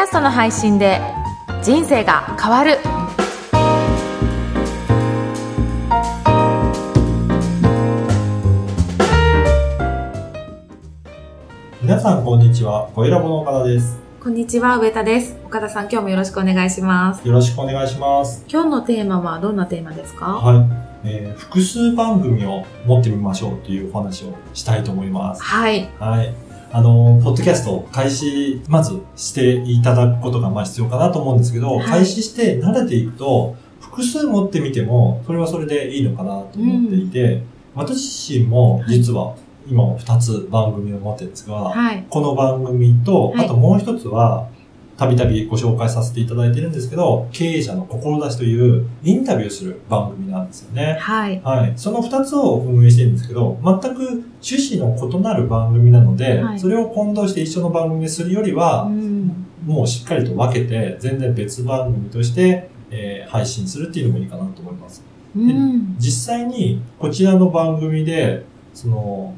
[0.00, 0.98] キャストの配信で
[1.62, 2.78] 人生が変わる
[11.82, 13.98] 皆さんこんにちは、声ラボの岡田です。
[14.22, 18.42] こんにちは上田です岡田さん今日もよろしくお願いしますよろしくお願いします。
[18.48, 20.24] 今日のテーマはどんなテーマですか？
[20.24, 20.66] はい。
[21.04, 25.42] えー複数番組を持ってみましょうというお話をしたいと思います。
[25.42, 26.34] はいはい。
[26.72, 31.86] あの、ポッドキャスト開始、まずしていただくことがまあ必要かなと思うんですけど、はい。
[31.86, 37.42] 開始して慣れていくと、複数持ってみても、それはそれでいいのかなと思っていて、
[37.74, 39.34] 私自身も実は
[39.68, 42.06] 今2つ番組を持ってるんですが、はい。
[42.08, 43.46] この番組と、はい。
[43.46, 44.48] あともう一つは、
[45.00, 50.98] たびたびご紹介させていただいてるんですけど、経営者の志というインタビューする番組なんですよね。
[51.00, 51.72] はいはい。
[51.76, 54.02] その二つを運営してるんですけど、全く
[54.42, 65.02] 趣旨の異なる番組なので、はいそれを混同して一緒の番組にするよりは、うんもうしっかりと分けて、全然別番組として、えー配信するっていうのもいいかなと思います。
[65.34, 68.44] うん実際に、こちらの番組で、
[68.74, 69.32] その、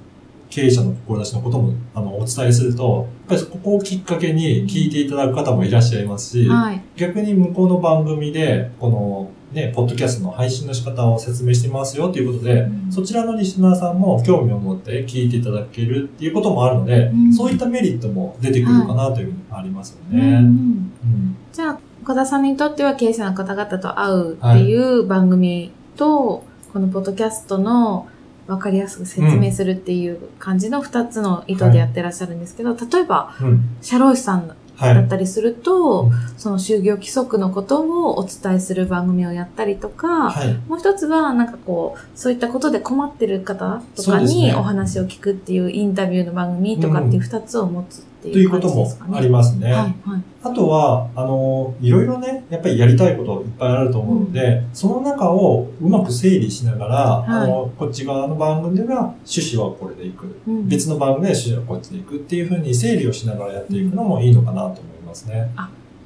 [0.53, 6.83] 経営者の志のことも、あの、お伝えすると、やっぱりここをきっかけに聞いていただく方もいらっしゃいますし、はい。
[6.94, 12.92] 逆に向こうの番組で、この、ね、ポッドキャストの配信の仕方を説明してますよということで、うん。
[12.92, 17.33] そちらのリスナーさんも興味を持って聞いていただけるっていうこともあるので、うん。
[17.33, 20.37] そういったメリットも出てくるかなというふうにありますようんね。
[20.37, 28.09] うんじゃあ岡田さんにとっては経営者の方々と会うっていう番組と、このポッドキャストの
[28.47, 33.61] 分かりやすく説明するっていう感じの2つの意図でやってらっしゃるんですけど、例えば、うん。
[33.81, 34.95] 社労士さんはい。
[34.95, 40.55] だったりすると、うんその就業規則のことをお伝えする番組をやったりとか、はい。
[40.69, 49.17] もう一つは、なんかこう、そういったことで困ってる方とかにお話を聞くっていうインタビューの番組とかっていう二つを持つってといいうう感ことも。
[49.17, 49.73] ありますね。
[49.73, 50.23] はい、はい。
[50.45, 60.41] あとは、あの、いろいろね、やっぱりやりたいこといっぱいあると思うので、その中をうまく整理しながら、はいあの、こっち側の番組では趣旨はこれでいく。
[60.47, 65.50] うん別の番組では趣旨はこっちでいくっていうふうに整理をしながらやっていくのもいいのかなと思いますね。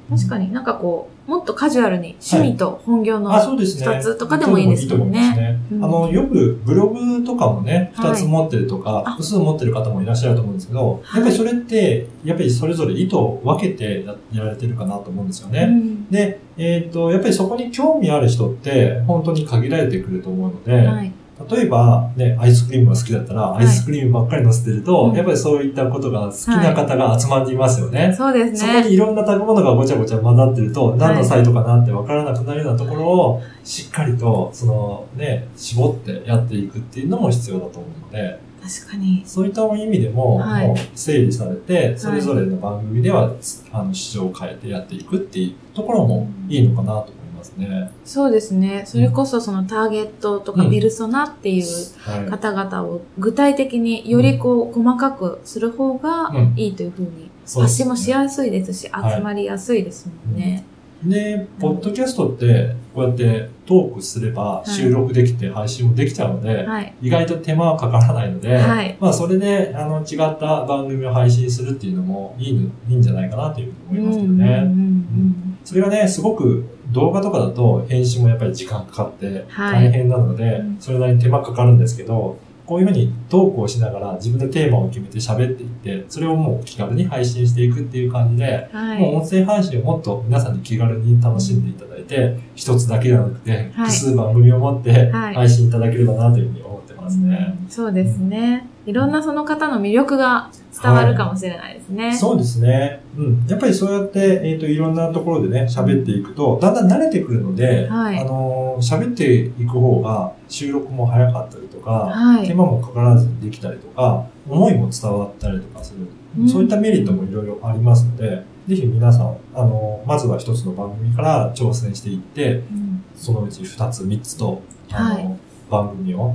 [0.09, 3.29] 確かになんかこう、もっとカジュアルに趣味と本業の。
[3.37, 5.59] 二つとかでもいいですもんね。
[5.69, 11.21] あの、よくブログとかもね、はい二つ持ってるとか、あ複数持ってる方もいらっしゃると思うんですけど、はい。
[11.21, 15.63] やっぱりそれって、やっぱりそれぞれ意図を分けてややられてるかなと思うんですよね。
[15.63, 16.09] うん。
[16.09, 21.11] で、えっ、と、やっぱりそこに興味ある人って、本当に限られてくると思うので、はい。
[21.49, 23.63] 例えば、ね、アイスクリームが好きだったら、い。
[23.63, 25.15] アイスクリームばっかり乗せてると、うん。
[25.15, 28.13] やっぱりそういったことが好きな方が集まっていますよね。
[28.17, 28.83] そうですそこね。
[28.83, 39.23] にいろんな食べ物がごちゃごちゃ混ざってると、何のサイトかなって分からなくなるようなところを、しっかりと、そのね、絞ってやっていくっていうのも必要だと思うので、確かに。
[39.25, 40.67] そういった意味でも、はい。
[40.67, 43.31] もう整理されて、それぞれの番組では、
[43.71, 47.26] あの、市場を変えてやっていくっていうところもいいのかなと思います
[47.57, 47.91] ね。
[48.05, 48.83] そうですね。
[48.85, 51.65] それこそそのターゲットとかうんペルソナっていう
[51.99, 52.25] はい。
[52.29, 60.65] 方々を具体的によりこう細かくする方がうんいいというふうに発信もしやすいですし、はい集まりやすいですもんね。
[61.03, 66.93] で、ポッドキャストって、こうやってトークすればい収録できて配信もできちゃうので、はい。
[67.01, 74.45] 意外と手間はかからないので、はいまあそれであの違った番組を配信するっていうのもいいのいいんじゃないかなというふうに思いますけどね。
[74.45, 76.63] うんうんうんそれがね、すごく
[76.93, 79.89] 動画とかだと編集もやっぱり時間かかってはい。
[79.89, 80.77] 大変なので、うん。
[80.79, 88.99] それなりに手間かかるんですけど、こういうふうにトークをしながら自分でテーマを決めて喋っていって、それをもう気軽に配信していくっていう感じで、うんはい。
[89.01, 95.35] もう音声配信をもっと皆さんに気軽に楽しんでいただいて、一つだけではなくて、複数番組を持ってはい。
[95.35, 96.63] 配信いただければなというふうに
[97.07, 97.57] ますね。
[97.61, 98.67] うんそうですね。
[98.85, 100.49] いろんなその方の魅力が
[100.81, 102.15] 伝わるかもしれないですね。
[102.15, 103.01] そうですね。
[103.17, 103.45] うん。
[103.47, 116.07] やっぱりそうやって、えっ、と、いろんなところでね、喋っていくと、だんだん慣れてくるので、はいあのー喋っていく方が収録も早かったりとか、はい手間もかからずにできたりとか、思いも伝わったりとかする。
[116.39, 124.61] うんそういったメリットもいろいろありますので、ぜひ皆さん、あのーまずは一つの番組から挑戦していって、うんそのうち二つ、三つと、
[124.91, 125.39] あのーはい
[125.69, 126.33] 番組を、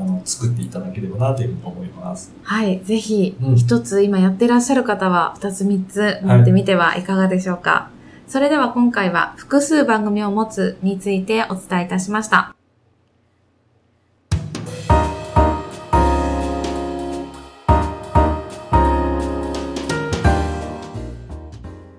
[0.00, 2.32] あの、作っていただければなというふうに思います。
[2.42, 2.80] はい。
[2.82, 7.90] ぜひうん、一つ今やってらっしゃる方は、二つ三つ持ってみてはいかがでしょうか。
[8.26, 12.54] それでは今回は複数番組を持つについてお伝えいたしました。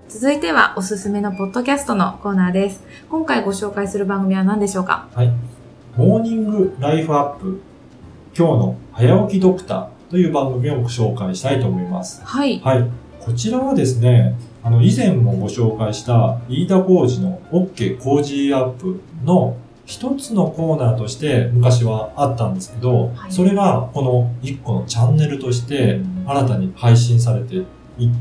[0.08, 2.84] 続いてはおすすめのポッドキャストのコーナーです。
[3.10, 5.08] 今回ご紹介する番組は何でしょうか？
[5.14, 5.32] はい。
[5.98, 7.62] モーニングライフアップ、
[8.38, 12.22] 今日の早起きドクターという番組をご紹介したいと思います。
[12.24, 12.60] はい。
[12.60, 12.90] はい。
[13.20, 27.64] こちらはですね、あの、以前もご紹介した飯田工事の OK 工事アップの一つのコーナーとして昔はあったんですけど、はいそれがこの一個のチャンネルとして新たに配信されて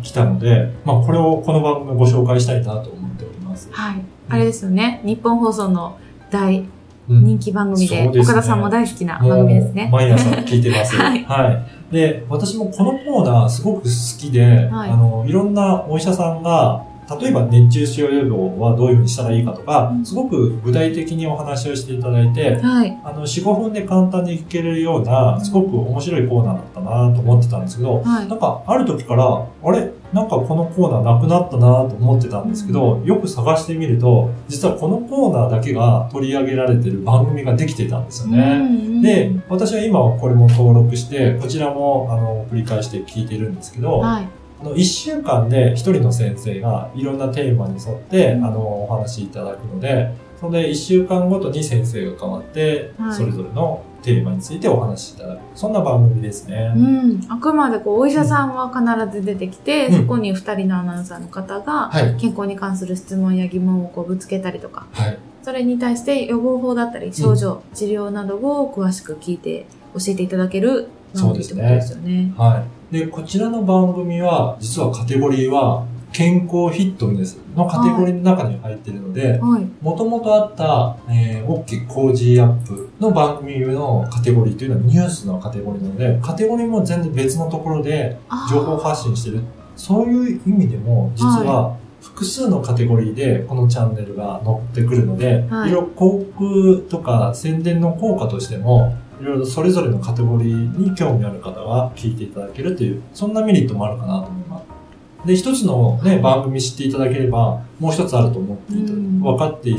[0.03, 3.69] きたので、まあこれをこの番組でご紹介したいなと思っております。
[3.71, 4.03] はい。
[4.29, 5.01] あれですよね。
[5.05, 5.99] 日本放送の
[6.31, 6.80] 大うん
[7.19, 8.33] 人気番組で、そうですね。
[8.33, 9.89] 岡田さんも大好きな番組ですね。
[9.93, 10.97] 毎朝聞いてます。
[10.97, 11.93] はい。
[11.93, 14.91] で、私もこのコーナーすごく好きで、はい。
[14.91, 16.85] あの、いろんなお医者さんが、
[17.19, 22.99] 例えば熱中症予防はどういうふうにしたらいいかとか、うんすごく具体的にお話をしていただいて、はい。
[23.05, 29.91] あの、4、5分で簡単に聞けるような、すごく面白いコーナーだったなと思ってたんですけど、はいなんか、ある時から、あれ？
[30.13, 38.59] なんかこのコーナーなくなったなと思ってたんですけど、よく探してみると、実はこのコーナーだけが取り上げられてる番組ができてたんですよね。
[38.61, 44.29] うんで、私は今これも登録して、こちらも、あの、繰り返して聞いてるんですけど、はい。
[44.61, 55.41] あの、1週間で1人の先生がいろんなテーマに沿って、うんあの、お話しいただくので、それで1週間ごとに先生が変わって、はいそれぞれのテーマについてお話しいただく。
[55.55, 56.73] そんな番組ですね。
[56.75, 57.21] うん。
[57.29, 62.17] あくまでこう、お医者さんは必ず出てきて、うんそこに二人のアナウンサーの方が、はい。
[62.17, 65.19] 健康に関する質問や疑問をこうぶつけたりとか、はい。
[65.43, 72.33] それに対して予防法だったり、症状、治療などを詳しく聞いて教えていただける番組ってことですよね。
[72.39, 72.80] はい。
[72.91, 79.67] で、こちらの番組は、実はカテゴリーは、健康フィットネスのカテゴリーの中に入っているので、はい。
[79.81, 88.19] もともとあった、えー、OK 工事アップの番組のカテゴリーというのはニュースのカテゴリーなので、カテゴリーも全然別のところで
[88.51, 89.43] 情報発信してる。
[89.77, 105.27] そういう意味でも、実は複数のカテゴリーでこのチャンネルが載ってくるので、はいいろいろ広告とか宣伝の効果としても、いろいろそれぞれのカテゴリーに興味ある方が聞いていただけるという、そんなメリットもあるかなと思います。
[105.27, 109.71] で、一つのね、番組知っていただければ、もう一つあると思っていただうん分かって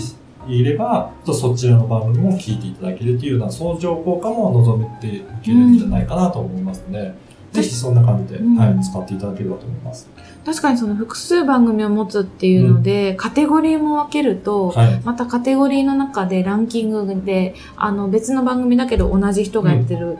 [0.48, 7.14] いれば、とそちらの番組も聞いていただけるというような相乗効果も望めていけるんじゃないかなと思いますので、
[7.52, 10.10] ぜひそんな感じで、うんはい、使っていただければと思います。
[10.46, 15.02] 確かにその複数番組を持つっていうので、カテゴリーも分けると、はい。
[15.02, 20.18] またカテゴリーの中でランキングで、あの別の番組だけど同じ人がやってる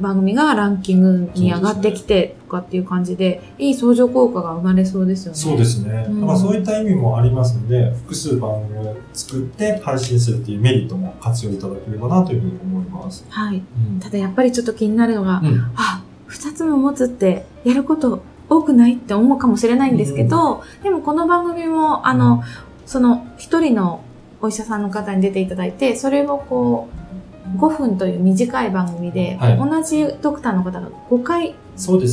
[0.00, 5.38] 番組がランキングに上がってきてとかっていう感じで、いい相乗効果が生まれそうですよね。
[5.38, 6.06] そうですね。
[6.08, 13.26] うんだからそういった意味もありますので、複数番組を作って配信するっていうメリットも活用いただければなというふうに思います。
[13.28, 13.56] はい。
[13.56, 14.00] うん。
[14.00, 22.42] ただやっぱりちょっと気になるのが、うんあ、二つも持つってやること多くないって思うかもしれないんですけど、でもこの番組も、あの、
[22.84, 24.02] その一人の
[24.40, 31.54] お医者さんの方に出ていただいて、それをこう、5分という短い番組で、はい同じドクターの方が5回。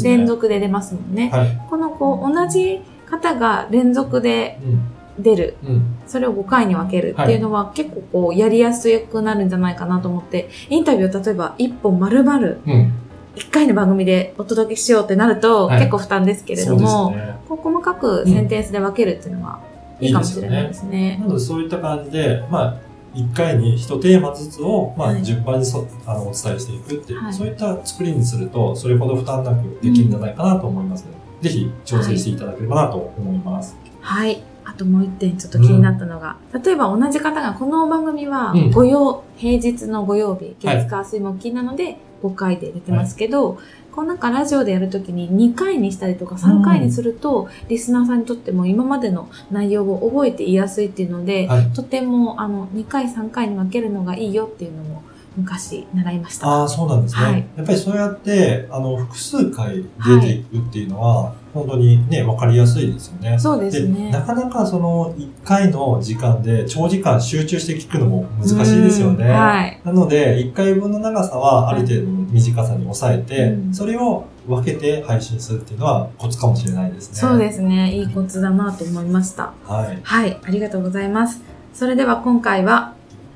[0.03, 1.29] 連続で出ますもんね。
[1.29, 1.57] はい。
[1.69, 4.79] このこう、同じ方が連続でうん。
[5.19, 5.95] 出る、うん。
[6.07, 12.93] それを5回に分けるっていうのは、結構こう、やりやすくなるんじゃないかなと思って、インタビューを例えば1本丸々うん。
[13.35, 17.35] 1回の番組でお届けしようってなると、はい結構負担ですけれども、ね。
[17.47, 19.59] こう細かくセンテンスで分けるっていうのは、
[19.99, 21.17] いいかもしれないですね。
[21.19, 22.77] なのでそういった感じで、まあ、
[23.13, 31.11] 一回に一テーマずつを、まあ、はい順番にそあのお伝えしていくっていう、はいそういった作りにすると、それほど負担なくできるんじゃないかなと思いますの
[31.41, 33.75] で、ぜひ調整していただければなと思います。
[34.01, 34.43] はい。
[34.65, 43.59] あともう一点ちょっと気になったのが、例えば同じ方が、この番組はうんご曜、平日のご曜日、はい月火水木金なので5回で出てますけど、
[43.91, 51.73] こうなんかラジオでやるときに2回にしたりとか3回にすると、リスナーさんにとっても今までの内容を覚えていやすいっていうので、はい。
[51.73, 55.03] とてもあの2回3回に分けるのがいいよっていうのも
[55.35, 56.47] 昔習いました。
[56.47, 57.21] ああ、そうなんですね。
[57.23, 63.37] はいやっぱりそうやって、あの、複数回出ていくっていうのは、本当にね、わかりやすいですよね。
[63.37, 64.09] そうですね。
[64.11, 69.25] なかなかその1回の時間で長時間集中して聞くのも難しいですよね。
[69.25, 69.79] うんはい。
[69.83, 77.15] なので、1回分の長さはある程度の短さに抑えて、うんそれを分けて配信するっていうのはコツかもしれないですね。
[77.15, 77.93] そうですね。
[77.95, 79.53] いいコツだなと思いました。
[79.65, 79.99] はい。
[80.01, 80.39] はい。
[80.43, 81.41] ありがとうございます。
[81.73, 82.93] それでは今回は、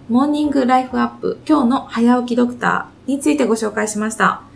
[0.10, 4.47] モーニングライフアップ、今日の早起きドクターについてご紹介しました。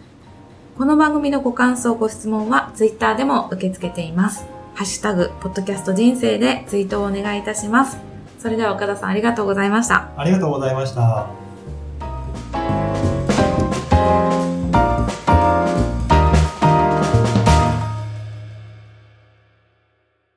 [0.81, 4.47] この番組のご感想、ご質問はツイッターでも受け付けています。
[4.73, 8.00] ハッシュタグ、ポッドキャスト人生でツイートをお願いいたします。
[8.39, 10.09] それでは岡田さんありがとうございました。
[10.17, 11.40] ありがとうございました。